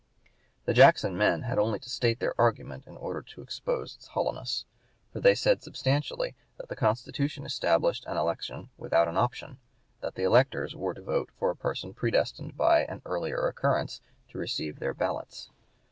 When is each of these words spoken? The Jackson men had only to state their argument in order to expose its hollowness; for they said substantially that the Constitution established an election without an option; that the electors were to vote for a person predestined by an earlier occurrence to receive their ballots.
The 0.65 0.73
Jackson 0.73 1.15
men 1.15 1.43
had 1.43 1.59
only 1.59 1.77
to 1.77 1.87
state 1.91 2.19
their 2.19 2.33
argument 2.41 2.87
in 2.87 2.97
order 2.97 3.21
to 3.21 3.41
expose 3.43 3.93
its 3.95 4.07
hollowness; 4.07 4.65
for 5.13 5.19
they 5.19 5.35
said 5.35 5.61
substantially 5.61 6.33
that 6.57 6.69
the 6.69 6.75
Constitution 6.75 7.45
established 7.45 8.03
an 8.07 8.17
election 8.17 8.71
without 8.79 9.07
an 9.07 9.15
option; 9.15 9.59
that 9.99 10.15
the 10.15 10.23
electors 10.23 10.75
were 10.75 10.95
to 10.95 11.03
vote 11.03 11.29
for 11.37 11.51
a 11.51 11.55
person 11.55 11.93
predestined 11.93 12.57
by 12.57 12.79
an 12.85 13.03
earlier 13.05 13.45
occurrence 13.47 14.01
to 14.29 14.39
receive 14.39 14.79
their 14.79 14.95
ballots. 14.95 15.51